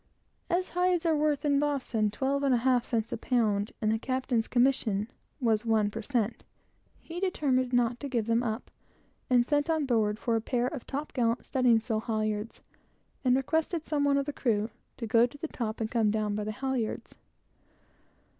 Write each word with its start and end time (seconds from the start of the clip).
As 0.49 0.69
hides 0.69 1.05
are 1.05 1.15
worth 1.15 1.45
in 1.45 1.59
Boston 1.59 2.09
twelve 2.09 2.41
and 2.41 2.55
a 2.55 2.65
half 2.65 2.85
cents 2.85 3.13
a 3.13 3.19
pound, 3.19 3.71
and 3.79 3.91
the 3.91 3.99
captain's 3.99 4.47
commission 4.47 5.07
was 5.39 5.61
two 5.61 5.89
per 5.91 6.01
cent, 6.01 6.43
he 6.99 7.19
determined 7.19 7.71
not 7.71 7.99
to 7.99 8.09
give 8.09 8.25
them 8.25 8.41
up; 8.41 8.71
and 9.29 9.45
sent 9.45 9.69
on 9.69 9.85
board 9.85 10.17
for 10.17 10.35
a 10.35 10.41
pair 10.41 10.65
of 10.65 10.87
top 10.87 11.13
gallant 11.13 11.45
studding 11.45 11.79
sail 11.79 11.99
halyards, 11.99 12.61
and 13.23 13.35
requested 13.35 13.85
some 13.85 14.03
one 14.03 14.17
of 14.17 14.25
the 14.25 14.33
crew 14.33 14.71
to 14.97 15.05
go 15.05 15.27
to 15.27 15.37
the 15.37 15.47
top, 15.47 15.79
and 15.79 15.91
come 15.91 16.09
down 16.09 16.33
by 16.33 16.43
the 16.45 16.51
halyards. 16.51 17.13